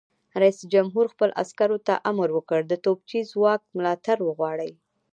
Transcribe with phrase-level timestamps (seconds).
[0.41, 4.71] رئیس جمهور خپلو عسکرو ته امر وکړ؛ د توپچي ځواک ملاتړ وغواړئ!